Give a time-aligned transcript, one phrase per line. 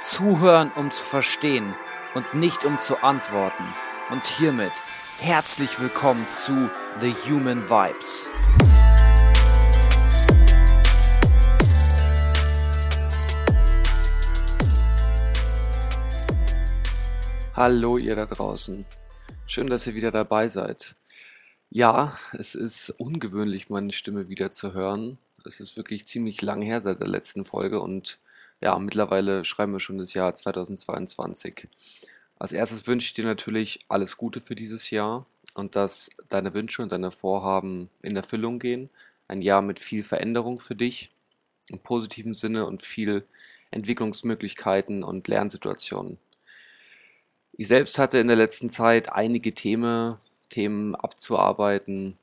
[0.00, 1.74] Zuhören, um zu verstehen
[2.14, 3.64] und nicht um zu antworten.
[4.10, 4.70] Und hiermit
[5.18, 6.70] herzlich willkommen zu
[7.00, 8.28] The Human Vibes.
[17.54, 18.86] Hallo ihr da draußen.
[19.46, 20.94] Schön, dass ihr wieder dabei seid.
[21.70, 25.18] Ja, es ist ungewöhnlich, meine Stimme wieder zu hören.
[25.44, 28.20] Es ist wirklich ziemlich lang her seit der letzten Folge und
[28.60, 31.68] ja, mittlerweile schreiben wir schon das Jahr 2022.
[32.38, 36.82] Als erstes wünsche ich dir natürlich alles Gute für dieses Jahr und dass deine Wünsche
[36.82, 38.90] und deine Vorhaben in Erfüllung gehen.
[39.26, 41.10] Ein Jahr mit viel Veränderung für dich
[41.70, 43.26] im positiven Sinne und viel
[43.70, 46.18] Entwicklungsmöglichkeiten und Lernsituationen.
[47.52, 50.16] Ich selbst hatte in der letzten Zeit einige Themen,
[50.48, 52.16] Themen abzuarbeiten,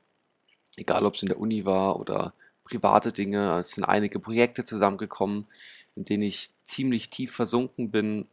[0.76, 2.32] egal ob es in der Uni war oder
[2.66, 3.58] private Dinge.
[3.58, 5.46] Es sind einige Projekte zusammengekommen,
[5.94, 8.26] in denen ich ziemlich tief versunken bin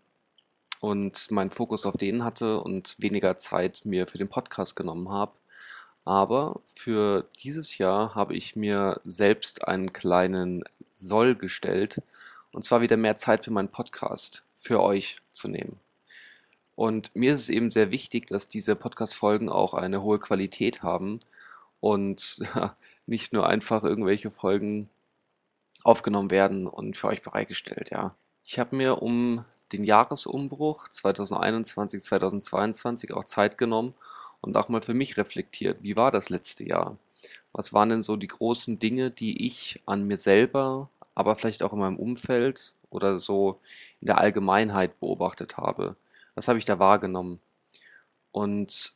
[0.81, 5.31] und meinen Fokus auf denen hatte und weniger Zeit mir für den Podcast genommen habe.
[6.03, 12.01] Aber für dieses Jahr habe ich mir selbst einen kleinen Soll gestellt,
[12.51, 15.79] und zwar wieder mehr Zeit für meinen Podcast, für euch zu nehmen.
[16.75, 21.19] Und mir ist es eben sehr wichtig, dass diese Podcast-Folgen auch eine hohe Qualität haben
[21.79, 22.39] und
[23.05, 24.89] nicht nur einfach irgendwelche Folgen
[25.83, 28.15] aufgenommen werden und für euch bereitgestellt, ja.
[28.45, 33.93] Ich habe mir um den Jahresumbruch 2021, 2022 auch Zeit genommen
[34.41, 36.97] und auch mal für mich reflektiert, wie war das letzte Jahr?
[37.53, 41.73] Was waren denn so die großen Dinge, die ich an mir selber, aber vielleicht auch
[41.73, 43.59] in meinem Umfeld oder so
[44.01, 45.95] in der Allgemeinheit beobachtet habe?
[46.35, 47.39] Was habe ich da wahrgenommen?
[48.31, 48.93] Und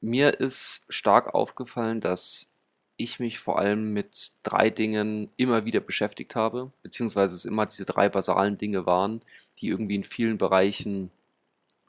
[0.00, 2.50] mir ist stark aufgefallen, dass
[2.96, 7.84] ich mich vor allem mit drei Dingen immer wieder beschäftigt habe, beziehungsweise es immer diese
[7.84, 9.22] drei basalen Dinge waren,
[9.58, 11.10] die irgendwie in vielen Bereichen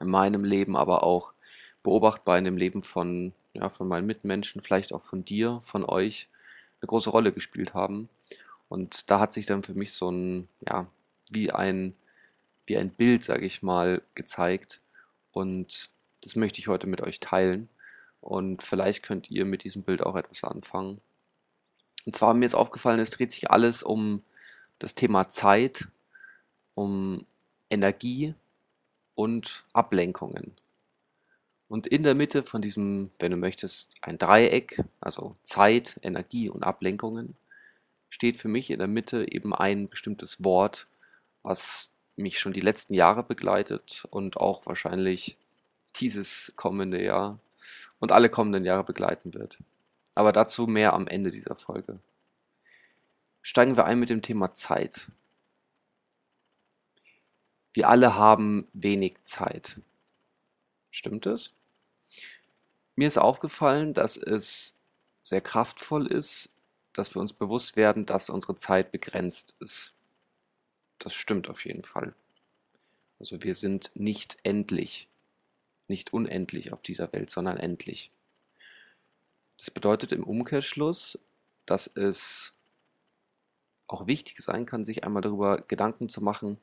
[0.00, 1.32] in meinem Leben, aber auch
[1.82, 6.28] beobachtbar in dem Leben von, ja, von meinen Mitmenschen, vielleicht auch von dir, von euch,
[6.80, 8.08] eine große Rolle gespielt haben.
[8.68, 10.86] Und da hat sich dann für mich so ein, ja,
[11.30, 11.94] wie ein,
[12.66, 14.80] wie ein Bild, sage ich mal, gezeigt.
[15.32, 15.90] Und
[16.22, 17.68] das möchte ich heute mit euch teilen.
[18.20, 21.00] Und vielleicht könnt ihr mit diesem Bild auch etwas anfangen.
[22.04, 24.22] Und zwar mir ist aufgefallen, es dreht sich alles um
[24.78, 25.88] das Thema Zeit,
[26.74, 27.24] um
[27.70, 28.34] Energie
[29.14, 30.54] und Ablenkungen.
[31.68, 36.62] Und in der Mitte von diesem, wenn du möchtest, ein Dreieck, also Zeit, Energie und
[36.62, 37.36] Ablenkungen,
[38.08, 40.86] steht für mich in der Mitte eben ein bestimmtes Wort,
[41.42, 45.36] was mich schon die letzten Jahre begleitet und auch wahrscheinlich
[45.96, 47.38] dieses kommende Jahr
[48.00, 49.58] und alle kommenden Jahre begleiten wird.
[50.14, 51.98] Aber dazu mehr am Ende dieser Folge.
[53.42, 55.08] Steigen wir ein mit dem Thema Zeit.
[57.74, 59.80] Wir alle haben wenig Zeit.
[60.90, 61.52] Stimmt es?
[62.94, 64.78] Mir ist aufgefallen, dass es
[65.22, 66.54] sehr kraftvoll ist,
[66.94, 69.92] dass wir uns bewusst werden, dass unsere Zeit begrenzt ist.
[70.98, 72.14] Das stimmt auf jeden Fall.
[73.18, 75.08] Also wir sind nicht endlich
[75.88, 78.10] nicht unendlich auf dieser Welt, sondern endlich.
[79.58, 81.18] Das bedeutet im Umkehrschluss,
[81.64, 82.52] dass es
[83.86, 86.58] auch wichtig sein kann, sich einmal darüber Gedanken zu machen,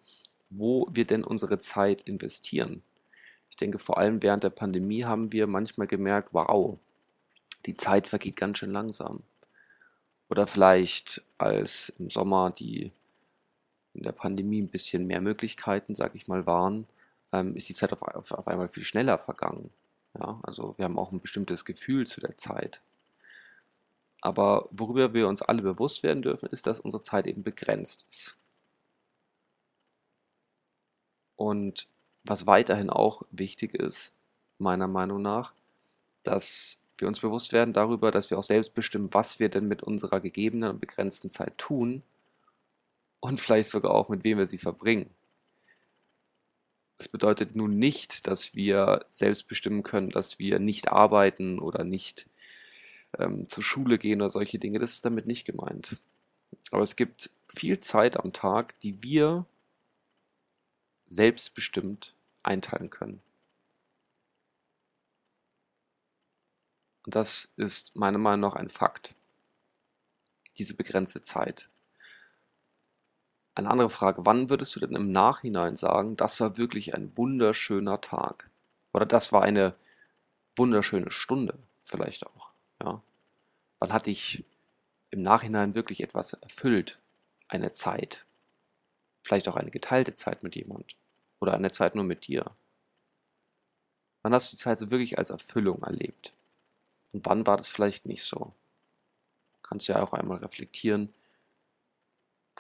[0.50, 2.84] wo wir denn unsere Zeit investieren.
[3.50, 6.78] Ich denke, vor allem während der Pandemie haben wir manchmal gemerkt, wow,
[7.66, 9.24] die Zeit vergeht ganz schön langsam.
[10.30, 12.92] Oder vielleicht als im Sommer die
[13.94, 16.88] in der Pandemie ein bisschen mehr Möglichkeiten, sag ich mal, waren,
[17.34, 19.72] ähm, ist die Zeit auf, auf, auf einmal viel schneller vergangen.
[20.18, 22.82] Ja, also wir haben auch ein bestimmtes Gefühl zu der Zeit.
[24.22, 28.38] Aber worüber wir uns alle bewusst werden dürfen, ist, dass unsere Zeit eben begrenzt ist.
[31.36, 31.90] Und
[32.24, 34.14] was weiterhin auch wichtig ist,
[34.60, 35.54] meiner Meinung nach,
[36.22, 39.84] dass wir uns bewusst werden darüber, dass wir auch selbst bestimmen, was wir denn mit
[39.84, 42.04] unserer gegebenen und begrenzten Zeit tun
[43.20, 45.10] und vielleicht sogar auch mit wem wir sie verbringen.
[46.98, 52.28] Das bedeutet nun nicht, dass wir selbst bestimmen können, dass wir nicht arbeiten oder nicht
[53.18, 54.80] ähm, zur Schule gehen oder solche Dinge.
[54.80, 55.98] Das ist damit nicht gemeint.
[56.72, 59.46] Aber es gibt viel Zeit am Tag, die wir
[61.08, 63.22] selbstbestimmt einteilen können.
[67.06, 69.14] Und das ist meiner Meinung nach ein Fakt.
[70.58, 71.70] Diese begrenzte Zeit.
[73.56, 78.02] Eine andere Frage, wann würdest du denn im Nachhinein sagen, das war wirklich ein wunderschöner
[78.02, 78.50] Tag?
[78.94, 79.76] Oder das war eine
[80.56, 82.52] wunderschöne Stunde vielleicht auch,
[82.82, 83.02] ja?
[83.80, 84.44] Wann hat dich
[85.12, 87.00] im Nachhinein wirklich etwas erfüllt?
[87.48, 88.26] Eine Zeit?
[89.24, 90.96] Vielleicht auch eine geteilte Zeit mit jemand?
[91.40, 92.52] Oder eine Zeit nur mit dir?
[94.22, 96.34] Wann hast du die Zeit so wirklich als Erfüllung erlebt?
[97.12, 98.54] Und wann war das vielleicht nicht so?
[99.62, 101.14] Kannst ja auch einmal reflektieren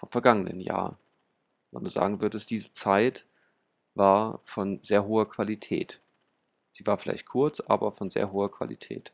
[0.03, 0.97] vom vergangenen Jahr.
[1.71, 3.25] Wenn du sagen würdest, diese Zeit
[3.95, 6.01] war von sehr hoher Qualität.
[6.71, 9.13] Sie war vielleicht kurz, aber von sehr hoher Qualität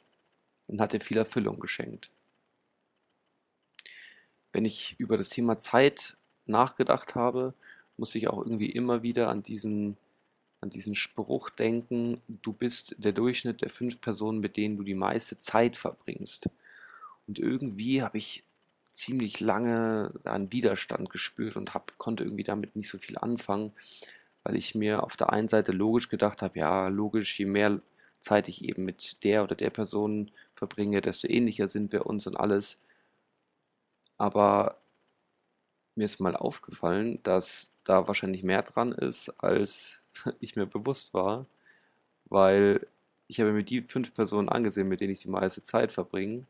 [0.67, 2.09] und hat dir viel Erfüllung geschenkt.
[4.51, 7.53] Wenn ich über das Thema Zeit nachgedacht habe,
[7.97, 9.95] muss ich auch irgendwie immer wieder an diesen,
[10.61, 14.95] an diesen Spruch denken, du bist der Durchschnitt der fünf Personen, mit denen du die
[14.95, 16.49] meiste Zeit verbringst.
[17.27, 18.43] Und irgendwie habe ich
[18.99, 23.71] ziemlich lange einen Widerstand gespürt und hab, konnte irgendwie damit nicht so viel anfangen,
[24.43, 27.79] weil ich mir auf der einen Seite logisch gedacht habe, ja, logisch, je mehr
[28.19, 32.37] Zeit ich eben mit der oder der Person verbringe, desto ähnlicher sind wir uns und
[32.37, 32.77] alles.
[34.17, 34.77] Aber
[35.95, 40.03] mir ist mal aufgefallen, dass da wahrscheinlich mehr dran ist, als
[40.41, 41.45] ich mir bewusst war,
[42.25, 42.85] weil
[43.27, 46.45] ich habe mir die fünf Personen angesehen, mit denen ich die meiste Zeit verbringe.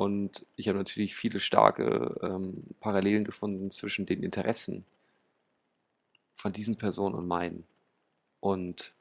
[0.00, 4.86] Und ich habe natürlich viele starke ähm, Parallelen gefunden zwischen den Interessen
[6.32, 7.66] von diesen Personen und meinen.
[8.40, 8.94] Und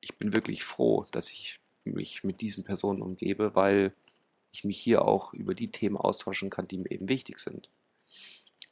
[0.00, 3.94] ich bin wirklich froh, dass ich mich mit diesen Personen umgebe, weil
[4.50, 7.70] ich mich hier auch über die Themen austauschen kann, die mir eben wichtig sind.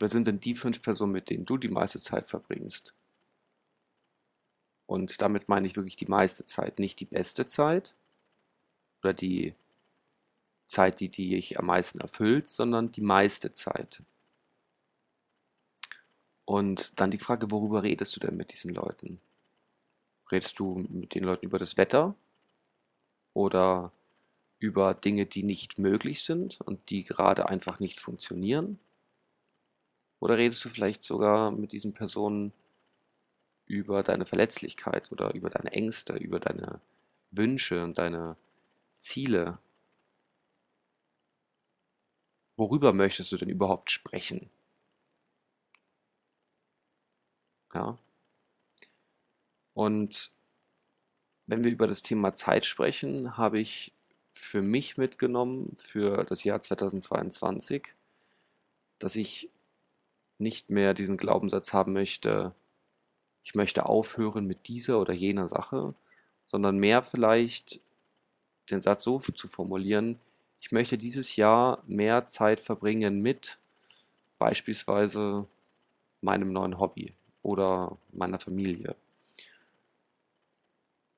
[0.01, 2.95] Wer sind denn die fünf Personen, mit denen du die meiste Zeit verbringst?
[4.87, 7.95] Und damit meine ich wirklich die meiste Zeit, nicht die beste Zeit
[9.05, 9.55] oder die
[10.69, 14.03] Zeit, die, dich am meisten erfüllt, sondern die meiste Zeit.
[16.45, 19.21] Und dann die Frage, worüber redest du denn mit diesen Leuten?
[20.31, 22.15] Redest du mit den Leuten über das Wetter
[23.35, 23.93] oder
[24.59, 28.79] über Dinge, die nicht möglich sind und die gerade einfach nicht funktionieren?
[30.21, 32.53] Oder redest du vielleicht sogar mit diesen Personen
[33.67, 36.81] über deine Verletzlichkeit oder über deine Ängste, über deine
[37.31, 38.37] Wünsche und deine
[38.95, 39.59] Ziele?
[42.59, 44.51] Worüber möchtest du denn überhaupt sprechen?
[47.73, 47.97] Ja.
[49.75, 50.33] Und
[51.47, 53.93] wenn wir über das Thema Zeit sprechen, habe ich
[54.33, 57.95] für mich mitgenommen für das Jahr 2022,
[58.99, 59.51] dass ich
[60.39, 62.57] nicht mehr diesen Glaubenssatz haben möchte,
[63.45, 65.95] ich möchte aufhören mit dieser oder jener Sache,
[66.49, 67.81] sondern mehr vielleicht
[68.69, 70.19] den Satz so zu formulieren,
[70.61, 73.59] ich möchte dieses Jahr mehr Zeit verbringen mit
[74.39, 75.47] beispielsweise
[76.21, 78.97] meinem neuen Hobby oder meiner Familie.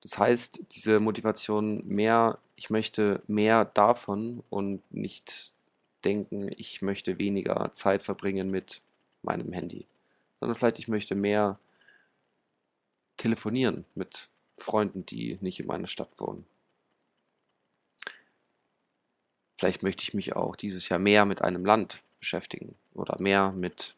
[0.03, 5.53] Das heißt, diese Motivation mehr, ich möchte mehr davon und nicht
[6.05, 8.81] denken, ich möchte weniger Zeit verbringen mit
[9.23, 9.87] meinem Handy,
[10.39, 11.59] sondern vielleicht ich möchte mehr
[13.19, 16.47] telefonieren mit Freunden, die nicht in meiner Stadt wohnen.
[19.61, 23.95] Vielleicht möchte ich mich auch dieses Jahr mehr mit einem Land beschäftigen oder mehr mit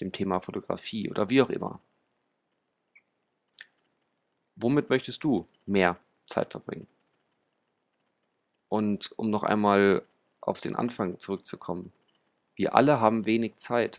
[0.00, 1.78] dem Thema Fotografie oder wie auch immer.
[4.56, 6.86] Womit möchtest du mehr Zeit verbringen?
[8.70, 10.06] Und um noch einmal
[10.40, 11.92] auf den Anfang zurückzukommen,
[12.56, 13.98] wir alle haben wenig Zeit.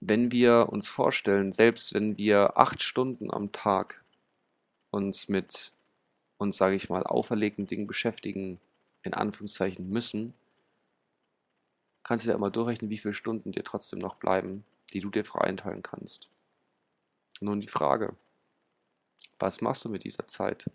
[0.00, 4.04] Wenn wir uns vorstellen, selbst wenn wir acht Stunden am Tag
[4.90, 5.72] uns mit
[6.36, 8.60] uns, sage ich mal, auferlegten Dingen beschäftigen,
[9.02, 10.34] in Anführungszeichen müssen,
[12.02, 15.24] kannst du dir immer durchrechnen, wie viele Stunden dir trotzdem noch bleiben, die du dir
[15.24, 16.28] frei einteilen kannst.
[17.40, 18.14] Nun die Frage,
[19.38, 20.70] was machst du mit dieser Zeit?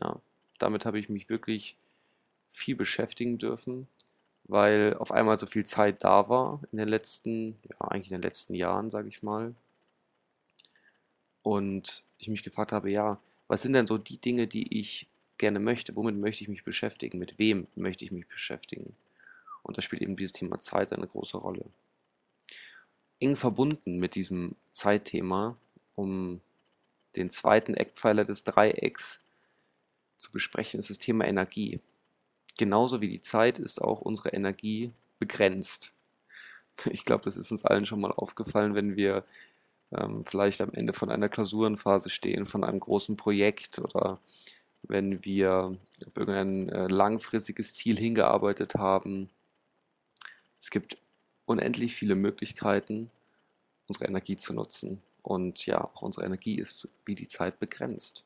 [0.00, 0.20] Ja,
[0.58, 1.76] damit habe ich mich wirklich
[2.48, 3.88] viel beschäftigen dürfen,
[4.44, 8.22] weil auf einmal so viel Zeit da war in den letzten, ja, eigentlich in den
[8.22, 9.54] letzten Jahren, sage ich mal.
[11.42, 15.08] Und ich mich gefragt habe, ja, was sind denn so die Dinge, die ich
[15.40, 15.96] gerne möchte?
[15.96, 17.18] Womit möchte ich mich beschäftigen?
[17.18, 18.94] Mit wem möchte ich mich beschäftigen?
[19.64, 21.66] Und da spielt eben dieses Thema Zeit eine große Rolle.
[23.18, 25.56] Eng verbunden mit diesem Zeitthema,
[25.96, 26.40] um
[27.16, 29.20] den zweiten Eckpfeiler des Dreiecks
[30.16, 31.80] zu besprechen, ist das Thema Energie
[32.60, 35.92] genauso wie die Zeit ist auch unsere Energie begrenzt.
[36.90, 39.24] Ich glaube, das ist uns allen schon mal aufgefallen, wenn wir
[39.92, 44.18] ähm, vielleicht am Ende von einer Klausurenphase stehen, von einem großen Projekt oder
[44.82, 49.30] wenn wir auf irgendein äh, langfristiges Ziel hingearbeitet haben.
[50.58, 50.98] Es gibt
[51.46, 53.10] unendlich viele Möglichkeiten,
[53.86, 55.02] unsere Energie zu nutzen.
[55.22, 58.24] Und ja, auch unsere Energie ist wie die Zeit begrenzt.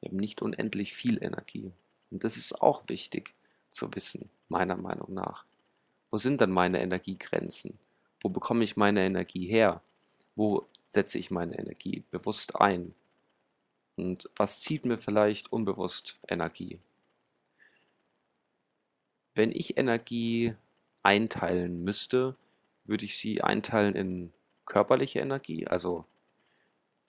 [0.00, 1.72] Wir haben nicht unendlich viel Energie.
[2.10, 3.34] Und das ist auch wichtig
[3.70, 5.44] zu wissen, meiner Meinung nach.
[6.10, 7.78] Wo sind dann meine Energiegrenzen?
[8.20, 9.80] Wo bekomme ich meine Energie her?
[10.34, 12.94] Wo setze ich meine Energie bewusst ein?
[13.96, 16.78] Und was zieht mir vielleicht unbewusst Energie?
[19.34, 20.54] Wenn ich Energie
[21.02, 22.36] einteilen müsste,
[22.84, 24.32] würde ich sie einteilen in
[24.64, 26.04] körperliche Energie, also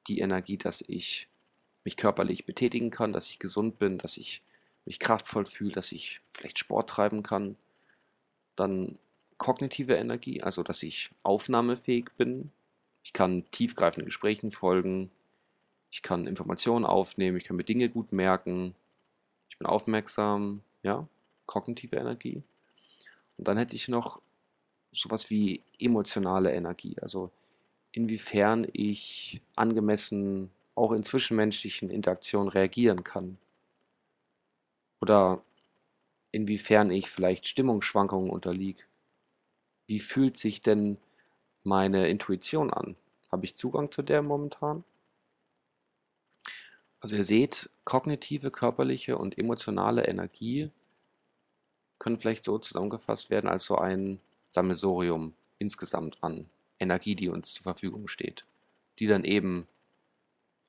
[0.08, 1.28] die Energie, dass ich
[1.84, 4.42] mich körperlich betätigen kann, dass ich gesund bin, dass ich
[4.86, 7.58] mich kraftvoll fühle, dass ich vielleicht Sport treiben kann.
[8.56, 8.98] Dann
[9.38, 12.52] kognitive Energie, also dass ich aufnahmefähig bin.
[13.04, 15.12] Ich kann tiefgreifenden Gesprächen folgen.
[15.90, 17.38] Ich kann Informationen aufnehmen.
[17.38, 18.76] Ich kann mir Dinge gut merken.
[19.50, 20.62] Ich bin aufmerksam.
[20.84, 21.08] Ja,
[21.46, 22.44] kognitive Energie.
[23.38, 24.22] Und dann hätte ich noch
[24.92, 26.96] sowas wie emotionale Energie.
[27.02, 27.32] Also
[27.92, 33.38] inwiefern ich angemessen auch in zwischenmenschlichen Interaktionen reagieren kann.
[35.02, 35.42] Oder
[36.32, 38.84] inwiefern ich vielleicht Stimmungsschwankungen unterliege.
[39.88, 40.98] Wie fühlt sich denn
[41.64, 42.96] meine Intuition an?
[43.32, 44.84] Habe ich Zugang zu der momentan?
[47.00, 50.72] Also ihr seht, kognitive, körperliche und emotionale Energie
[52.00, 56.50] können vielleicht so zusammengefasst werden als so ein Sammelsorium insgesamt an
[56.80, 58.46] Energie, die uns zur Verfügung steht,
[59.00, 59.68] die dann eben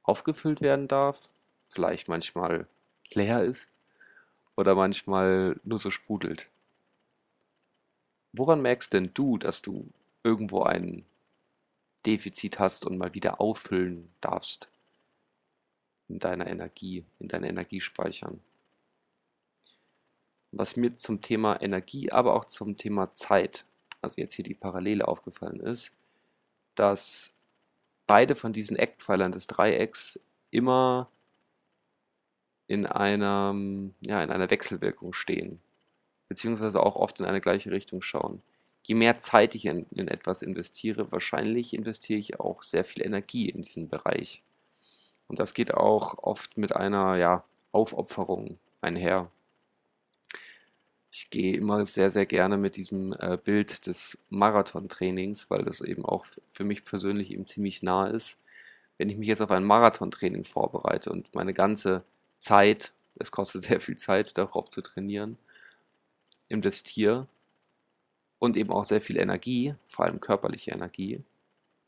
[0.02, 1.30] aufgefüllt werden darf,
[1.66, 2.66] vielleicht manchmal
[3.12, 3.70] leer ist
[4.56, 6.49] oder manchmal nur so sprudelt.
[8.32, 9.88] Woran merkst denn du, dass du
[10.23, 11.04] irgendwo ein
[12.06, 14.68] Defizit hast und mal wieder auffüllen darfst
[16.08, 18.40] in deiner Energie, in deinen Energiespeichern?
[20.50, 23.64] Was mir zum Thema Energie, aber auch zum Thema Zeit,
[24.00, 25.92] also jetzt hier die Parallele aufgefallen ist,
[26.74, 27.32] dass
[28.06, 30.18] beide von diesen Eckpfeilern des Dreiecks
[30.50, 31.10] immer
[32.66, 33.54] in einer,
[34.00, 35.60] ja, in einer Wechselwirkung stehen,
[36.28, 38.42] beziehungsweise auch oft in eine gleiche Richtung schauen.
[38.82, 43.48] Je mehr Zeit ich in, in etwas investiere, wahrscheinlich investiere ich auch sehr viel Energie
[43.48, 44.42] in diesen Bereich.
[45.28, 49.30] Und das geht auch oft mit einer ja, Aufopferung einher.
[51.12, 56.04] Ich gehe immer sehr, sehr gerne mit diesem äh, Bild des Marathontrainings, weil das eben
[56.04, 58.37] auch für mich persönlich eben ziemlich nah ist.
[58.99, 62.04] Wenn ich mich jetzt auf ein Marathontraining vorbereite und meine ganze
[62.38, 65.38] Zeit, es kostet sehr viel Zeit, darauf zu trainieren,
[66.49, 67.26] investiere
[68.38, 71.23] und eben auch sehr viel Energie, vor allem körperliche Energie,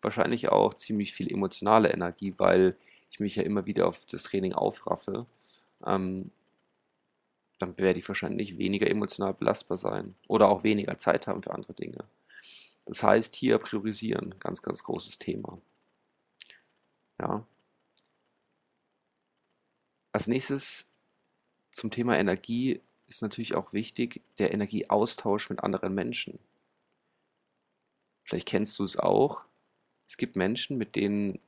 [0.02, 2.76] wahrscheinlich auch ziemlich viel emotionale Energie, weil
[3.10, 5.26] ich mich ja immer wieder auf das Training aufraffe,
[5.84, 6.30] ähm,
[7.58, 11.74] dann werde ich wahrscheinlich weniger emotional belastbar sein oder auch weniger Zeit haben für andere
[11.74, 12.04] Dinge.
[12.86, 15.60] Das heißt, hier priorisieren, ganz, ganz großes Thema.
[17.20, 17.46] Ja.
[20.12, 20.88] Als nächstes
[21.70, 26.38] zum Thema Energie ist natürlich auch wichtig der Energieaustausch mit anderen Menschen.
[28.24, 29.44] Vielleicht kennst du es auch.
[30.06, 31.38] Es gibt Menschen, mit denen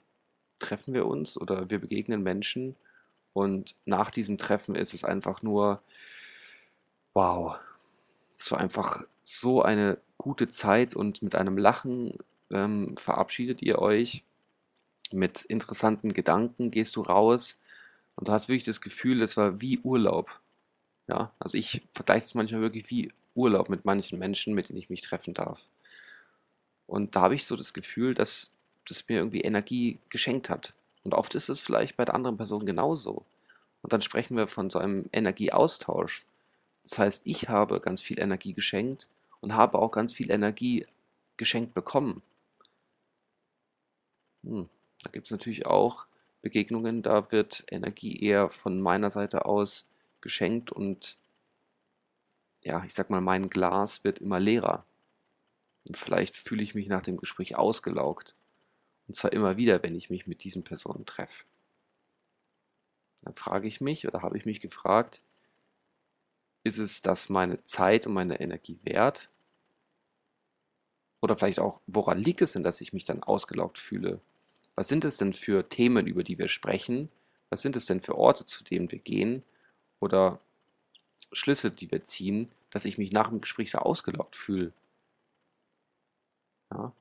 [0.59, 2.77] treffen wir uns oder wir begegnen Menschen
[3.33, 5.83] und nach diesem Treffen ist es einfach nur,
[7.15, 7.57] wow,
[8.37, 12.19] es war einfach so eine gute Zeit und mit einem Lachen
[12.51, 14.25] ähm, verabschiedet ihr euch.
[15.13, 17.59] Mit interessanten Gedanken gehst du raus
[18.17, 20.41] und du hast wirklich das Gefühl, es war wie Urlaub.
[21.09, 24.91] Ja, also ich vergleiche es manchmal wirklich wie Urlaub mit manchen Menschen, mit denen ich
[24.91, 25.69] mich treffen darf.
[26.87, 28.55] Und da habe ich so das Gefühl, dass
[28.87, 30.75] das mir irgendwie Energie geschenkt hat.
[31.05, 33.25] Und oft ist es vielleicht bei der anderen Person genauso.
[33.83, 36.25] Und dann sprechen wir von so einem Energieaustausch.
[36.85, 39.09] Das heißt, ich habe ganz viel Energie geschenkt
[39.41, 40.87] und habe auch ganz viel Energie
[41.37, 42.23] geschenkt bekommen.
[44.45, 44.69] Hm,
[45.03, 46.07] da gibt es natürlich auch
[46.41, 49.87] Begegnungen, da wird Energie eher von meiner Seite aus
[50.21, 51.17] geschenkt und
[52.63, 54.85] ja, ich sag mal, mein Glas wird immer leerer.
[55.89, 58.37] Und vielleicht fühle ich mich nach dem Gespräch ausgelaugt.
[59.07, 61.45] Und zwar immer wieder, wenn ich mich mit diesen Personen treffe.
[63.23, 65.23] Dann frage ich mich oder habe ich mich gefragt,
[66.65, 69.31] ist es das meine Zeit und meine Energie wert?
[71.21, 74.21] Oder vielleicht auch, woran liegt es denn, dass ich mich dann ausgelaugt fühle?
[74.75, 77.11] Was sind es denn für Themen, über die wir sprechen?
[77.51, 79.43] Was sind es denn für Orte, zu denen wir gehen?
[80.01, 80.41] Oder
[81.33, 84.73] Schlüsse, die wir ziehen, dass ich mich nach dem Gespräch so ausgelaugt fühle?
[86.71, 86.93] Ja.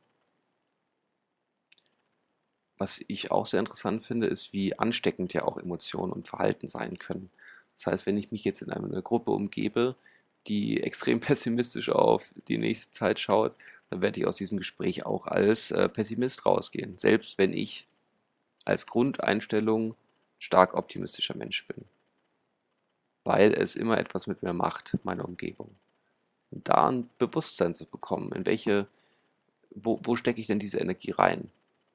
[2.82, 6.98] Was ich auch sehr interessant finde, ist, wie ansteckend ja auch Emotionen und Verhalten sein
[6.98, 7.30] können.
[7.76, 9.96] Das heißt, wenn ich mich jetzt in einer Gruppe umgebe,
[10.48, 13.56] die extrem pessimistisch auf die nächste Zeit schaut,
[13.92, 16.98] dann werde ich aus diesem Gespräch auch als äh, Pessimist rausgehen.
[16.98, 17.86] Selbst wenn ich
[18.66, 19.94] als Grundeinstellung
[20.40, 21.86] stark optimistischer Mensch bin.
[23.24, 25.70] Weil es immer etwas mit mir macht, meine Umgebung.
[26.50, 28.88] Und da ein Bewusstsein zu bekommen, in welche,
[29.70, 31.52] wo, wo stecke ich denn diese Energie rein?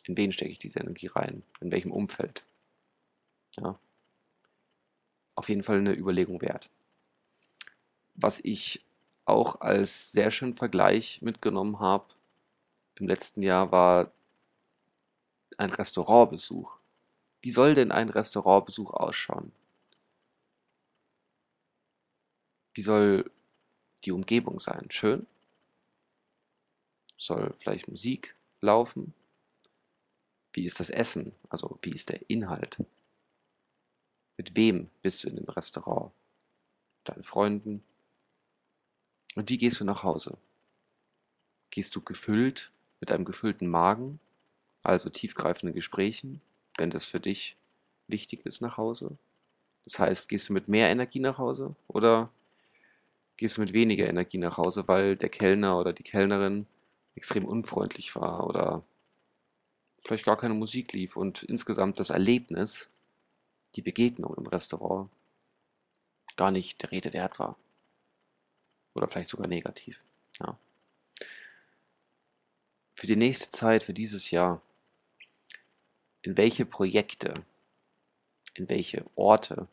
[0.06, 1.42] In wen stecke ich diese Energie rein?
[1.60, 2.44] In welchem Umfeld?
[3.58, 3.78] Ja.
[5.34, 6.70] Auf jeden Fall eine Überlegung wert.
[8.14, 8.84] Was ich
[9.24, 12.06] auch als sehr schönen Vergleich mitgenommen habe
[12.96, 14.10] im letzten Jahr war
[15.58, 16.78] ein Restaurantbesuch.
[17.42, 19.52] Wie soll denn ein Restaurantbesuch ausschauen?
[22.74, 23.30] Wie soll
[24.04, 24.86] die Umgebung sein?
[24.90, 25.26] Schön?
[27.18, 29.14] Soll vielleicht Musik laufen?
[30.56, 31.32] Wie ist das Essen?
[31.50, 32.78] Also wie ist der Inhalt?
[34.38, 36.12] Mit wem bist du in dem Restaurant?
[37.04, 37.84] Deinen Freunden?
[39.34, 40.38] Und wie gehst du nach Hause?
[41.68, 44.18] Gehst du gefüllt mit einem gefüllten Magen,
[44.82, 46.40] also tiefgreifenden Gesprächen,
[46.78, 47.58] wenn das für dich
[48.08, 49.18] wichtig ist nach Hause?
[49.84, 52.30] Das heißt, gehst du mit mehr Energie nach Hause oder
[53.36, 56.66] gehst du mit weniger Energie nach Hause, weil der Kellner oder die Kellnerin
[57.14, 58.82] extrem unfreundlich war oder
[60.04, 62.88] vielleicht gar keine Musik lief und insgesamt das Erlebnis,
[63.74, 65.10] die Begegnung im Restaurant
[66.36, 67.56] gar nicht der Rede wert war.
[68.94, 70.02] Oder vielleicht sogar negativ.
[70.40, 70.58] Ja.
[72.94, 74.62] Für die nächste Zeit, für dieses Jahr,
[76.22, 77.44] in welche Projekte,
[78.54, 79.68] in welche Orte,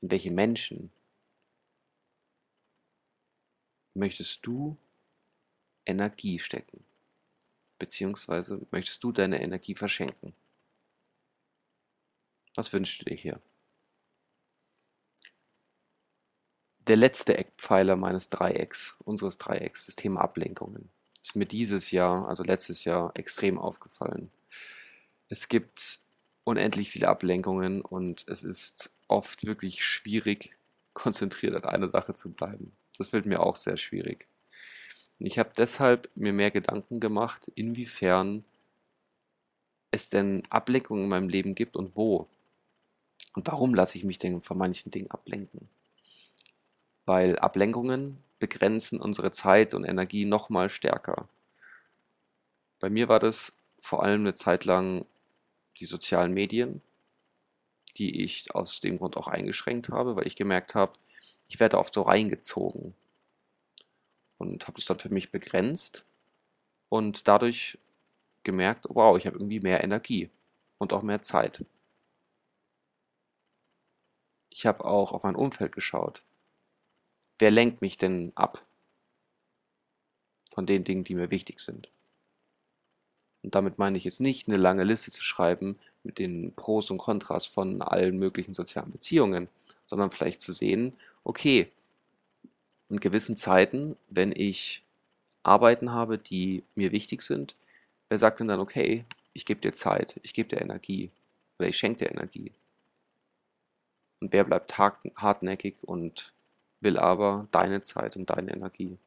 [0.00, 0.90] in welche Menschen
[3.94, 4.76] möchtest du
[5.84, 6.84] Energie stecken?
[7.80, 10.34] Beziehungsweise möchtest du deine Energie verschenken?
[12.54, 13.40] Was wünschst du dir hier?
[16.86, 20.90] Der letzte Eckpfeiler meines Dreiecks, unseres Dreiecks, das Thema Ablenkungen,
[21.22, 24.30] ist mir dieses Jahr, also letztes Jahr, extrem aufgefallen.
[25.28, 26.00] Es gibt
[26.44, 30.56] unendlich viele Ablenkungen und es ist oft wirklich schwierig,
[30.92, 32.72] konzentriert an einer Sache zu bleiben.
[32.98, 34.28] Das fällt mir auch sehr schwierig.
[35.22, 38.42] Ich habe deshalb mir mehr Gedanken gemacht, inwiefern
[39.90, 42.26] es denn Ablenkungen in meinem Leben gibt und wo.
[43.34, 45.68] Und warum lasse ich mich denn von manchen Dingen ablenken?
[47.04, 51.28] Weil Ablenkungen begrenzen unsere Zeit und Energie nochmal stärker.
[52.78, 55.04] Bei mir war das vor allem eine Zeit lang
[55.80, 56.80] die sozialen Medien,
[57.98, 60.94] die ich aus dem Grund auch eingeschränkt habe, weil ich gemerkt habe,
[61.48, 62.94] ich werde oft so reingezogen
[64.40, 66.04] und habe es dann für mich begrenzt
[66.88, 67.78] und dadurch
[68.42, 70.30] gemerkt, wow, ich habe irgendwie mehr Energie
[70.78, 71.64] und auch mehr Zeit.
[74.48, 76.22] Ich habe auch auf mein Umfeld geschaut.
[77.38, 78.64] Wer lenkt mich denn ab
[80.52, 81.90] von den Dingen, die mir wichtig sind?
[83.42, 86.98] Und damit meine ich jetzt nicht eine lange Liste zu schreiben mit den Pros und
[86.98, 89.48] Kontras von allen möglichen sozialen Beziehungen,
[89.86, 91.70] sondern vielleicht zu sehen, okay,
[92.90, 94.82] in gewissen Zeiten, wenn ich
[95.42, 97.56] Arbeiten habe, die mir wichtig sind,
[98.08, 101.10] wer sagt denn dann, okay, ich gebe dir Zeit, ich gebe dir Energie
[101.58, 102.52] oder ich schenke dir Energie?
[104.20, 106.34] Und wer bleibt hartnäckig und
[106.80, 108.98] will aber deine Zeit und deine Energie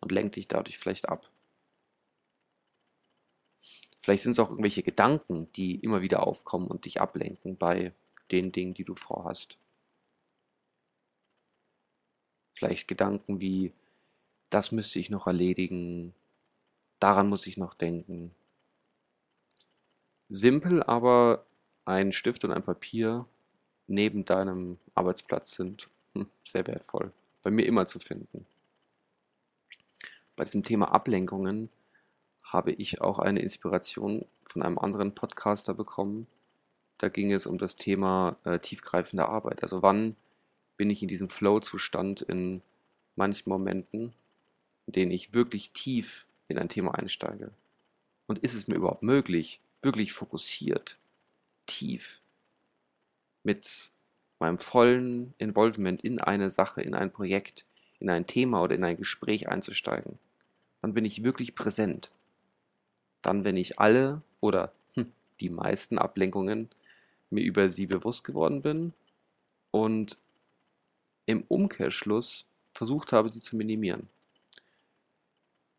[0.00, 1.28] und lenkt dich dadurch vielleicht ab?
[3.98, 7.92] Vielleicht sind es auch irgendwelche Gedanken, die immer wieder aufkommen und dich ablenken bei
[8.30, 9.58] den Dingen, die du vorhast.
[12.62, 13.72] Vielleicht Gedanken wie,
[14.48, 16.14] das müsste ich noch erledigen,
[17.00, 18.32] daran muss ich noch denken.
[20.28, 21.44] Simpel, aber
[21.84, 23.26] ein Stift und ein Papier
[23.88, 25.90] neben deinem Arbeitsplatz sind
[26.44, 27.12] sehr wertvoll.
[27.42, 28.46] Bei mir immer zu finden.
[30.36, 31.68] Bei diesem Thema Ablenkungen
[32.44, 36.28] habe ich auch eine Inspiration von einem anderen Podcaster bekommen.
[36.98, 39.64] Da ging es um das Thema äh, tiefgreifende Arbeit.
[39.64, 40.14] Also wann
[40.82, 42.60] bin ich in diesem Flow-Zustand in
[43.14, 44.12] manchen Momenten,
[44.88, 47.52] in denen ich wirklich tief in ein Thema einsteige.
[48.26, 50.98] Und ist es mir überhaupt möglich, wirklich fokussiert,
[51.66, 52.20] tief,
[53.44, 53.92] mit
[54.40, 57.64] meinem vollen Involvement in eine Sache, in ein Projekt,
[58.00, 60.18] in ein Thema oder in ein Gespräch einzusteigen?
[60.80, 62.10] Dann bin ich wirklich präsent.
[63.22, 66.70] Dann, wenn ich alle oder hm, die meisten Ablenkungen
[67.30, 68.92] mir über sie bewusst geworden bin
[69.70, 70.18] und
[71.26, 74.08] im Umkehrschluss versucht habe, sie zu minimieren.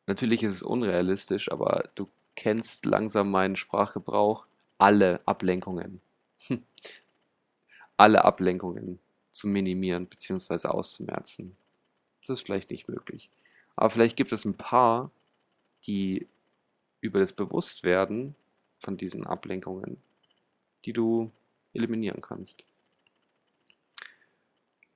[0.06, 4.45] Natürlich ist es unrealistisch, aber du kennst langsam meinen Sprachgebrauch.
[4.77, 6.01] Alle Ablenkungen.
[7.97, 8.99] alle Ablenkungen
[9.32, 10.67] zu minimieren bzw.
[10.67, 11.56] auszumerzen.
[12.21, 13.29] Das ist vielleicht nicht möglich.
[13.75, 15.12] Aber vielleicht gibt es ein paar,
[15.86, 16.27] die
[17.01, 18.36] über das Bewusstwerden
[18.79, 20.01] von diesen Ablenkungen,
[20.86, 21.32] die du
[21.73, 22.65] eliminieren kannst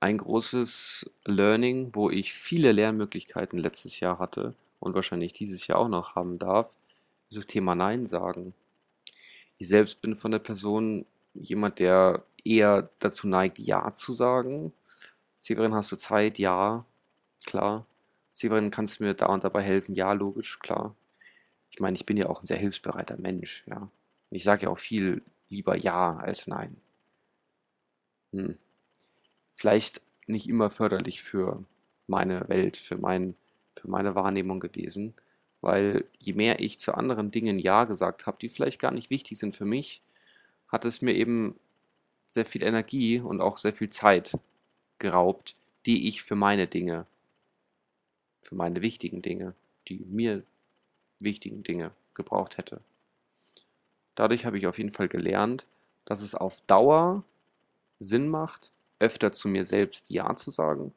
[0.00, 5.88] ein großes Learning, wo ich viele Lernmöglichkeiten letztes Jahr hatte und wahrscheinlich dieses Jahr auch
[5.88, 6.76] noch haben darf,
[7.30, 8.54] ist das Thema Nein sagen.
[9.58, 14.72] Ich selbst bin von der Person jemand, der eher dazu neigt, Ja zu sagen.
[15.38, 16.38] Severin, hast du Zeit?
[16.38, 16.84] Ja,
[17.46, 17.86] klar.
[18.32, 19.94] Severin, kannst du mir da und dabei helfen?
[19.94, 20.94] Ja, logisch, klar.
[21.70, 23.90] Ich meine, ich bin ja auch ein sehr hilfsbereiter Mensch, ja.
[24.30, 26.76] Ich sage ja auch viel lieber Ja als Nein.
[28.32, 28.58] Hm.
[29.58, 31.64] Vielleicht nicht immer förderlich für
[32.06, 33.34] meine Welt, für, mein,
[33.74, 35.14] für meine Wahrnehmung gewesen,
[35.62, 39.36] weil je mehr ich zu anderen Dingen Ja gesagt habe, die vielleicht gar nicht wichtig
[39.36, 40.00] sind für mich,
[40.68, 41.58] hat es mir eben
[42.28, 44.38] sehr viel Energie und auch sehr viel Zeit
[45.00, 47.04] geraubt, die ich für meine Dinge,
[48.40, 49.54] für meine wichtigen Dinge,
[49.88, 50.44] die mir
[51.18, 52.80] wichtigen Dinge gebraucht hätte.
[54.14, 55.66] Dadurch habe ich auf jeden Fall gelernt,
[56.04, 57.24] dass es auf Dauer
[57.98, 60.92] Sinn macht, öfter zu mir selbst Ja zu sagen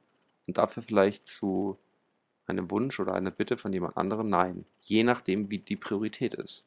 [0.47, 1.77] und dafür vielleicht zu
[2.47, 6.65] einem Wunsch oder einer Bitte von jemand anderem Nein, je nachdem, wie die Priorität ist.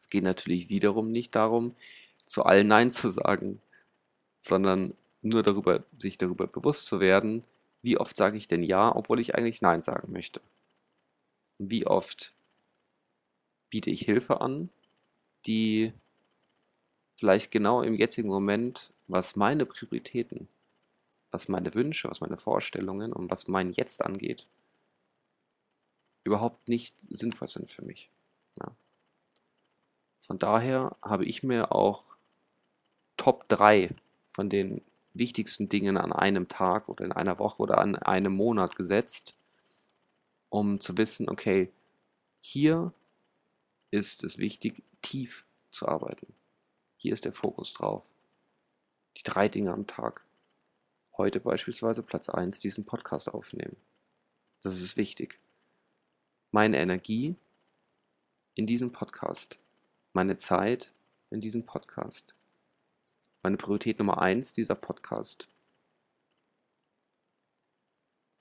[0.00, 1.74] Es geht natürlich wiederum nicht darum,
[2.24, 3.60] zu allen Nein zu sagen,
[4.40, 7.44] sondern nur darüber, sich darüber bewusst zu werden,
[7.82, 10.40] wie oft sage ich denn Ja, obwohl ich eigentlich Nein sagen möchte.
[11.58, 12.32] wie oft
[13.70, 14.70] biete ich Hilfe an,
[15.46, 15.92] die
[17.16, 20.48] vielleicht genau im jetzigen Moment, was meine Prioritäten,
[21.30, 24.46] was meine Wünsche, was meine Vorstellungen und was mein Jetzt angeht,
[26.24, 28.08] überhaupt nicht sinnvoll sind für mich.
[28.58, 28.72] Ja.
[30.18, 32.04] Von daher habe ich mir auch
[33.16, 33.90] Top 3
[34.28, 34.80] von den
[35.12, 39.34] wichtigsten Dingen an einem Tag oder in einer Woche oder an einem Monat gesetzt,
[40.48, 41.70] um zu wissen, okay,
[42.40, 42.92] hier
[43.90, 46.32] ist es wichtig, tief zu arbeiten.
[46.96, 48.02] Hier ist der Fokus drauf.
[49.16, 50.22] Die drei Dinge am Tag.
[51.16, 53.76] Heute beispielsweise Platz 1 diesen Podcast aufnehmen.
[54.62, 55.38] Das ist wichtig.
[56.50, 57.36] Meine Energie
[58.54, 59.58] in diesem Podcast.
[60.12, 60.92] Meine Zeit
[61.30, 62.34] in diesem Podcast
[63.44, 65.48] meine Priorität Nummer eins, dieser Podcast.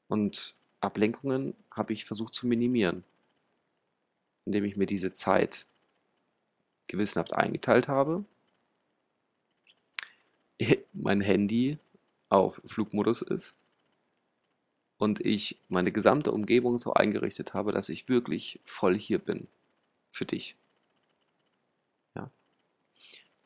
[0.08, 3.04] Und Ablenkungen habe ich versucht zu minimieren,
[4.46, 5.66] indem ich mir diese Zeit
[6.88, 8.24] gewissenhaft eingeteilt habe,
[11.04, 11.78] mein Handy
[12.30, 13.56] auf Flugmodus ist
[14.98, 19.48] und ich meine gesamte Umgebung so eingerichtet habe, dass ich wirklich voll hier bin
[20.10, 20.56] für dich.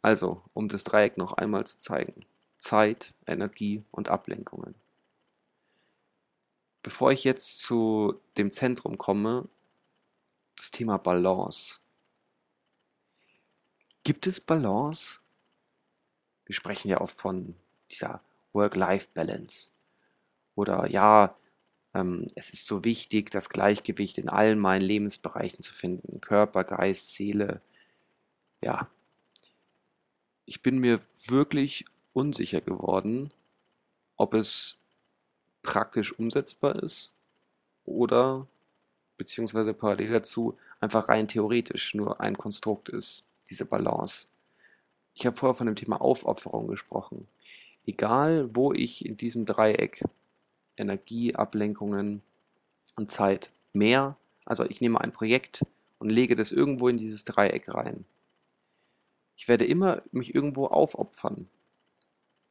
[0.02, 2.26] Also, um das Dreieck noch einmal zu zeigen.
[2.58, 4.74] Zeit, Energie und Ablenkungen.
[6.82, 9.50] Bevor ich jetzt zu dem Zentrum komme,
[10.56, 11.80] das Thema Balance.
[14.04, 15.20] Gibt es Balance?
[16.47, 17.55] Wir sprechen ja oft von
[17.91, 18.21] dieser
[18.53, 19.69] Work-Life-Balance.
[20.55, 21.36] Oder ja,
[21.93, 26.21] ähm, es ist so wichtig, das Gleichgewicht in allen meinen Lebensbereichen zu finden.
[26.21, 27.62] Körper, Geist, Seele.
[28.62, 28.89] Ja,
[30.45, 33.33] ich bin mir wirklich unsicher geworden,
[34.15, 34.79] ob es
[35.62, 37.12] praktisch umsetzbar ist
[37.83, 38.47] oder
[39.17, 44.27] beziehungsweise parallel dazu einfach rein theoretisch nur ein Konstrukt ist, diese Balance.
[45.19, 47.27] Ich habe vorher von dem Thema Aufopferung gesprochen.
[47.88, 50.03] Egal, wo ich in diesem Dreieck
[50.77, 52.21] Energie, Ablenkungen
[52.95, 55.65] und Zeit mehr, also ich nehme ein Projekt
[55.97, 58.06] und lege das irgendwo in dieses Dreieck rein.
[59.36, 61.49] Ich werde immer mich irgendwo aufopfern.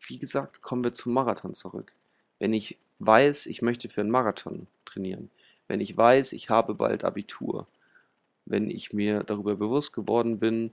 [0.01, 1.93] Wie gesagt, kommen wir zum Marathon zurück.
[2.41, 5.31] Wenn ich weiß, ich möchte für einen Marathon trainieren,
[5.69, 7.69] wenn ich weiß, ich habe bald Abitur,
[8.45, 10.73] wenn ich mir darüber bewusst geworden bin,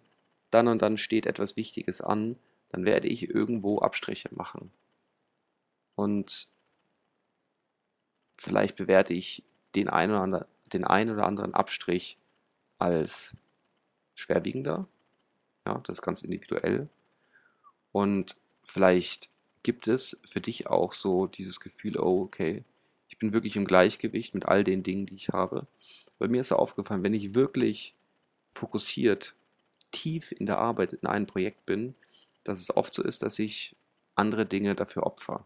[0.53, 2.37] dann und dann steht etwas Wichtiges an,
[2.69, 4.71] dann werde ich irgendwo Abstriche machen.
[5.95, 6.47] Und
[8.37, 9.43] vielleicht bewerte ich
[9.75, 12.17] den einen oder, anderen, den einen oder anderen Abstrich
[12.79, 13.35] als
[14.15, 14.87] schwerwiegender
[15.65, 16.89] ja, das ist ganz individuell.
[17.91, 19.29] Und vielleicht
[19.63, 22.63] gibt es für dich auch so dieses Gefühl, oh, okay,
[23.07, 25.67] ich bin wirklich im Gleichgewicht mit all den Dingen, die ich habe.
[26.19, 27.95] Bei mir ist aufgefallen, wenn ich wirklich
[28.49, 29.35] fokussiert,
[29.93, 31.95] tief in der Arbeit in einem Projekt bin,
[32.43, 33.77] dass es oft so ist, dass ich
[34.15, 35.45] andere Dinge dafür opfer.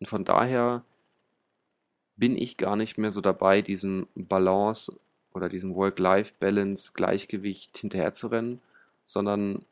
[0.00, 0.84] Und von daher
[2.16, 4.94] bin ich gar nicht mehr so dabei, diesen Balance
[5.32, 8.60] oder diesem Work-Life-Balance, Gleichgewicht hinterherzurennen,
[9.04, 9.64] sondern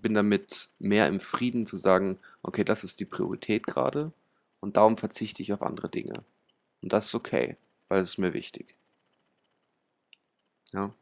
[0.00, 4.12] bin damit mehr im Frieden zu sagen, okay, das ist die Priorität gerade
[4.60, 6.24] und darum verzichte ich auf andere Dinge.
[6.82, 7.56] Und das ist okay,
[7.88, 8.74] weil es ist mir wichtig.
[10.72, 10.92] Ja.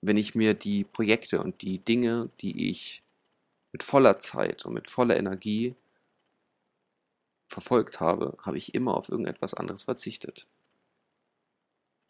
[0.00, 3.02] Wenn ich mir die Projekte und die Dinge, die ich
[3.72, 5.74] mit voller Zeit und mit voller Energie
[7.48, 10.46] verfolgt habe, habe ich immer auf irgendetwas anderes verzichtet.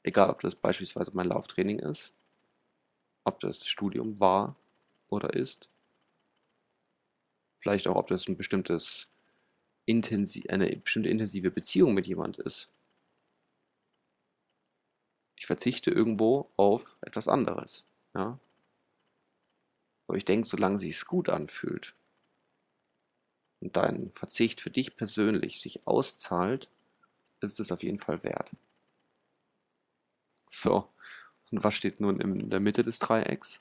[0.02, 2.14] Egal, ob das beispielsweise mein Lauftraining ist,
[3.24, 4.56] ob das Studium war
[5.08, 5.68] oder ist.
[7.60, 9.08] Vielleicht auch, ob das ein bestimmtes
[9.86, 12.70] intensiv, eine bestimmte intensive Beziehung mit jemand ist.
[15.36, 17.84] Ich verzichte irgendwo auf etwas anderes.
[18.14, 18.38] Ja?
[20.06, 21.94] Aber ich denke, solange sich es gut anfühlt
[23.60, 26.70] und dein Verzicht für dich persönlich sich auszahlt,
[27.40, 28.52] ist es auf jeden Fall wert.
[30.48, 30.88] So,
[31.50, 33.60] und was steht nun in der Mitte des Dreiecks?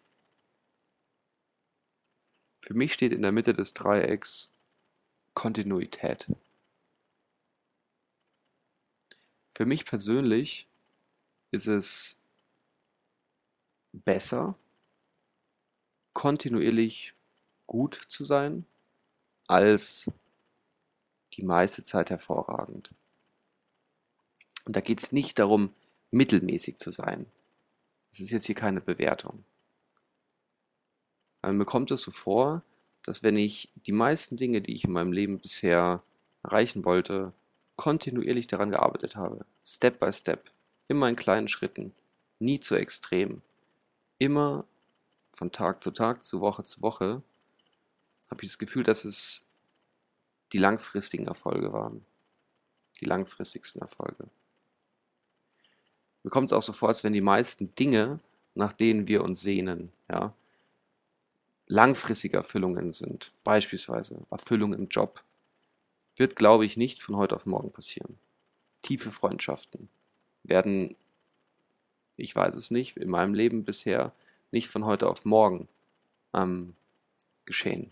[2.62, 4.50] Für mich steht in der Mitte des Dreiecks
[5.34, 6.28] Kontinuität.
[9.54, 10.68] Für mich persönlich
[11.56, 12.18] ist es
[13.94, 14.56] besser,
[16.14, 17.14] kontinuierlich
[17.66, 18.66] gut zu sein,
[19.48, 20.12] als
[21.34, 22.92] die meiste Zeit hervorragend.
[24.66, 25.74] Und da geht es nicht darum,
[26.12, 27.26] mittelmäßig zu sein.
[28.12, 29.44] Das ist jetzt hier keine Bewertung.
[31.42, 32.64] Aber mir kommt es so vor,
[33.04, 36.02] dass wenn ich die meisten Dinge, die ich in meinem Leben bisher
[36.44, 37.34] erreichen wollte,
[37.76, 40.50] kontinuierlich daran gearbeitet habe, Step by Step,
[40.88, 41.94] immer in kleinen Schritten,
[42.40, 43.42] nie zu extrem,
[44.18, 44.66] immer
[45.34, 47.22] von Tag zu Tag, zu Woche zu Woche,
[48.30, 49.46] habe ich das Gefühl, dass es
[50.52, 52.06] die langfristigen Erfolge waren.
[53.02, 54.30] Die langfristigsten Erfolge.
[56.24, 58.20] Mir kommt es auch so vor, als wenn die meisten Dinge,
[58.54, 60.34] nach denen wir uns sehnen, ja,
[61.68, 65.24] langfristige Erfüllungen sind, beispielsweise Erfüllung im Job,
[66.16, 68.18] wird, glaube ich, nicht von heute auf morgen passieren.
[68.82, 69.90] Tiefe Freundschaften
[70.50, 70.96] werden,
[72.18, 74.14] ich weiß es nicht, in meinem Leben bisher
[74.52, 75.68] nicht von heute auf morgen
[76.34, 76.76] ähm,
[77.46, 77.92] geschehen.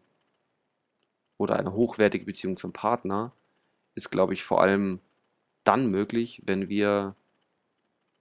[1.37, 3.31] Oder eine hochwertige Beziehung zum Partner
[3.95, 4.99] ist, glaube ich, vor allem
[5.63, 7.15] dann möglich, wenn wir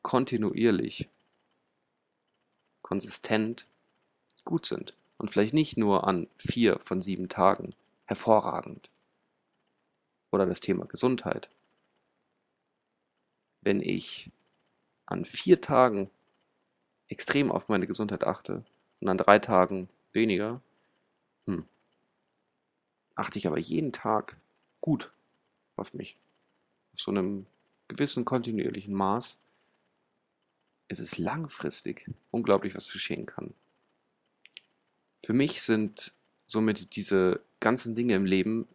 [0.02, 1.08] kontinuierlich,
[2.82, 3.66] konsistent
[4.44, 7.70] gut sind und vielleicht nicht nur an vier von sieben Tagen
[8.06, 8.90] hervorragend.
[10.32, 11.50] Oder das Thema Gesundheit.
[13.62, 14.30] Wenn ich
[15.06, 16.10] an vier Tagen
[17.08, 18.64] extrem auf meine Gesundheit achte
[19.00, 20.60] und an drei Tagen weniger,
[21.46, 21.64] hm,
[23.14, 24.36] achte ich aber jeden Tag
[24.80, 25.12] gut
[25.76, 26.16] auf mich.
[26.92, 27.46] Auf so einem
[27.88, 29.38] gewissen kontinuierlichen Maß
[30.88, 33.54] ist es langfristig unglaublich, was geschehen kann.
[35.24, 36.12] Für mich sind
[36.46, 38.68] somit diese ganzen Dinge im Leben,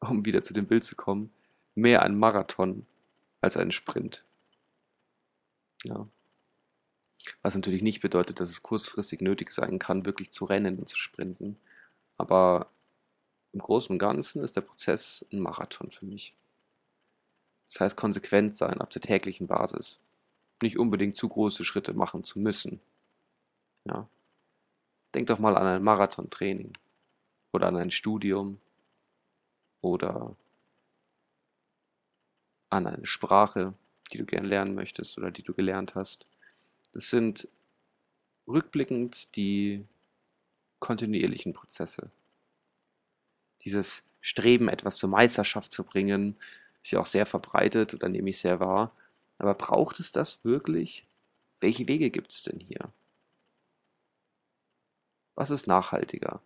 [0.00, 1.30] um wieder zu dem Bild zu kommen,
[1.74, 2.86] mehr ein Marathon
[3.44, 4.24] als ein Sprint.
[5.84, 6.08] Ja.
[7.42, 10.98] Was natürlich nicht bedeutet, dass es kurzfristig nötig sein kann, wirklich zu rennen und zu
[10.98, 11.58] sprinten.
[12.16, 12.70] Aber
[13.52, 16.34] im Großen und Ganzen ist der Prozess ein Marathon für mich.
[17.68, 19.98] Das heißt, konsequent sein auf der täglichen Basis.
[20.62, 22.80] Nicht unbedingt zu große Schritte machen zu müssen.
[23.84, 24.08] Ja.
[25.14, 26.72] Denk doch mal an ein Marathontraining
[27.52, 28.58] oder an ein Studium
[29.80, 30.34] oder
[32.74, 33.74] an eine Sprache,
[34.12, 36.26] die du gern lernen möchtest oder die du gelernt hast.
[36.92, 37.48] Das sind
[38.46, 39.84] rückblickend die
[40.78, 42.10] kontinuierlichen Prozesse.
[43.62, 46.36] Dieses Streben, etwas zur Meisterschaft zu bringen,
[46.82, 48.92] ist ja auch sehr verbreitet oder nehme ich sehr wahr.
[49.38, 51.06] Aber braucht es das wirklich?
[51.60, 52.90] Welche Wege gibt es denn hier?
[55.34, 56.40] Was ist nachhaltiger?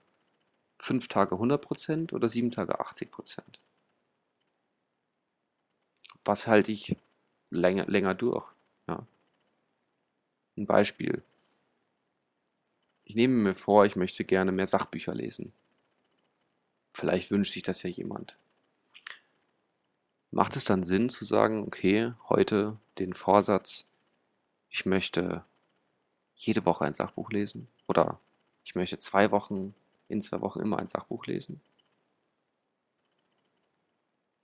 [0.78, 3.40] Fünf Tage 100% oder sieben Tage 80%?
[6.28, 6.94] Was halte ich
[7.48, 8.46] länger, länger durch?
[8.86, 9.06] Ja.
[10.58, 11.22] Ein Beispiel.
[13.04, 15.54] Ich nehme mir vor, ich möchte gerne mehr Sachbücher lesen.
[16.92, 18.36] Vielleicht wünscht sich das ja jemand.
[20.30, 23.86] Macht es dann Sinn zu sagen, okay, heute den Vorsatz,
[24.68, 25.46] ich möchte
[26.34, 27.68] jede Woche ein Sachbuch lesen?
[27.86, 28.20] Oder
[28.64, 29.74] ich möchte zwei Wochen,
[30.10, 31.62] in zwei Wochen immer ein Sachbuch lesen.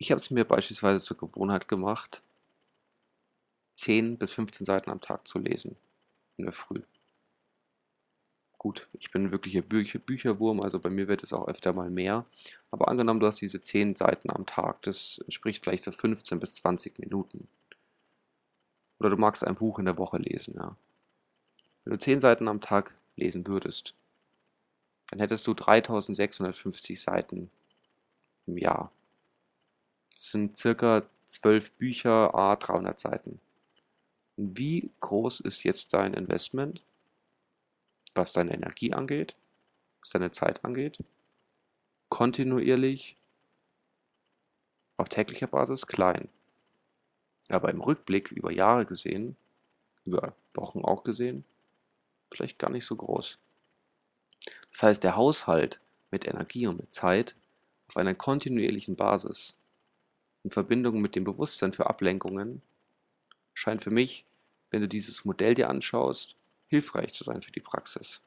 [0.05, 2.23] Ich habe es mir beispielsweise zur Gewohnheit gemacht,
[3.73, 5.77] 10 bis 15 Seiten am Tag zu lesen
[6.37, 6.83] in der Früh.
[8.59, 11.88] Gut, ich bin wirklich ein Bücher Bücherwurm, also bei mir wird es auch öfter mal
[11.88, 12.27] mehr.
[12.71, 16.57] Aber angenommen, du hast diese 10 Seiten am Tag, das entspricht vielleicht so 15 bis
[16.57, 17.49] 20 Minuten.
[18.99, 20.77] Oder du magst ein Buch in der Woche lesen, ja.
[21.85, 23.95] Wenn du 10 Seiten am Tag lesen würdest,
[25.09, 27.51] dann hättest du 3650 Seiten
[28.47, 28.93] im Jahr.
[30.35, 33.40] Sind circa 12 Bücher, a 300 Seiten.
[34.37, 36.83] Wie groß ist jetzt dein Investment,
[38.16, 39.37] was deine Energie angeht,
[40.01, 40.99] was deine Zeit angeht?
[42.09, 43.16] Kontinuierlich,
[44.97, 46.29] auf täglicher Basis klein.
[47.49, 49.37] Aber im Rückblick über Jahre gesehen
[50.05, 51.44] über Wochen auch gesehen,
[52.29, 53.38] vielleicht gar nicht so groß.
[54.73, 55.79] Das heißt, der Haushalt
[56.11, 57.37] mit Energie und mit Zeit
[57.87, 59.57] auf einer kontinuierlichen Basis
[60.44, 62.62] in Verbindung mit dem Bewusstsein für Ablenkungen
[63.54, 64.24] scheint für mich,
[64.70, 66.37] wenn du dieses Modell dir anschaust,
[66.68, 68.20] hilfreich zu sein für die Praxis.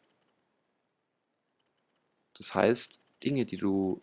[2.34, 4.02] Das heißt, Dinge, die du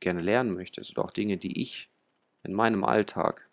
[0.00, 1.88] gerne lernen möchtest oder auch Dinge, die ich
[2.42, 3.48] in meinem Alltag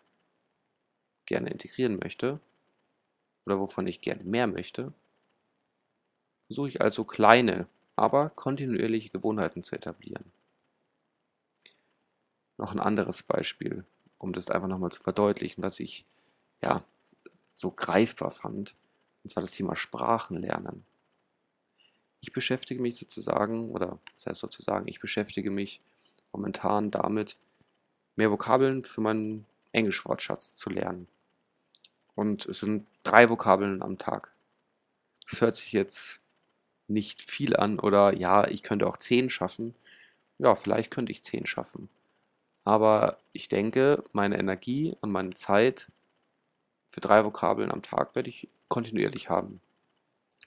[1.26, 2.40] gerne integrieren möchte
[3.46, 4.92] oder wovon ich gerne mehr möchte,
[6.46, 10.32] versuche ich also kleine, aber kontinuierliche Gewohnheiten zu etablieren.
[12.56, 13.84] Noch ein anderes Beispiel,
[14.20, 16.04] um das einfach nochmal zu verdeutlichen, was ich
[16.62, 16.84] ja
[17.50, 18.76] so greifbar fand,
[19.24, 20.84] und zwar das Thema Sprachenlernen.
[22.20, 25.80] Ich beschäftige mich sozusagen, oder das heißt sozusagen, ich beschäftige mich
[26.32, 27.36] momentan damit,
[28.16, 31.08] mehr Vokabeln für meinen Englischwortschatz zu lernen.
[32.14, 34.32] Und es sind drei Vokabeln am Tag.
[35.30, 36.20] Das hört sich jetzt
[36.88, 39.74] nicht viel an oder ja, ich könnte auch zehn schaffen.
[40.38, 41.88] Ja, vielleicht könnte ich zehn schaffen.
[42.64, 45.90] Aber ich denke, meine Energie und meine Zeit
[46.88, 49.60] für drei Vokabeln am Tag werde ich kontinuierlich haben.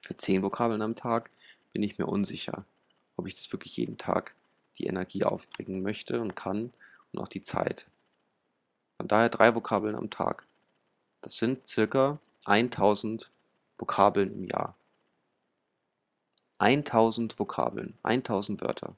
[0.02, 1.30] Für zehn Vokabeln am Tag
[1.72, 2.66] bin ich mir unsicher,
[3.18, 4.36] ob ich das wirklich jeden Tag
[4.78, 6.74] die Energie aufbringen möchte und kann
[7.12, 7.88] und auch die Zeit.
[8.98, 10.46] Von daher drei Vokabeln am Tag.
[11.22, 13.32] Das sind circa 1000
[13.78, 14.76] Vokabeln im Jahr.
[16.60, 18.96] 1000 Vokabeln, 1000 Wörter.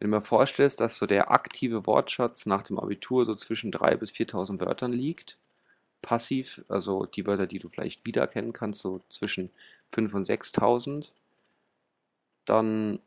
[0.00, 3.96] Wenn du mir vorstellst, dass so der aktive Wortschatz nach dem Abitur so zwischen 3.000
[3.98, 5.36] bis 4.000 Wörtern liegt,
[6.00, 9.50] passiv, also die Wörter, die du vielleicht wiedererkennen kannst, so zwischen
[9.92, 11.12] 5.000 und 6.000,
[12.46, 12.98] dann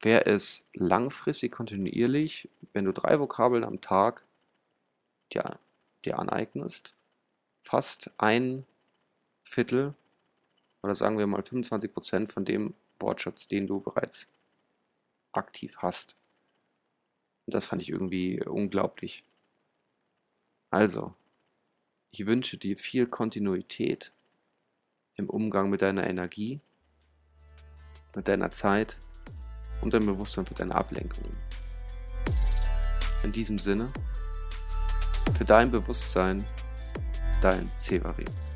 [0.00, 4.24] wäre es langfristig kontinuierlich, wenn du drei Vokabeln am Tag
[5.32, 5.60] dir,
[6.04, 6.94] dir aneignest,
[7.62, 8.66] fast ein
[9.44, 9.94] Viertel
[10.82, 14.26] oder sagen wir mal 25 Prozent von dem Wortschatz, den du bereits
[15.32, 16.16] aktiv hast.
[17.46, 19.24] Und das fand ich irgendwie unglaublich.
[20.70, 21.14] Also,
[22.10, 24.12] ich wünsche dir viel Kontinuität
[25.16, 26.60] im Umgang mit deiner Energie,
[28.14, 28.98] mit deiner Zeit
[29.80, 31.36] und dein Bewusstsein für deine Ablenkungen.
[33.22, 33.92] In diesem Sinne,
[35.36, 36.44] für dein Bewusstsein,
[37.42, 38.47] dein Severin.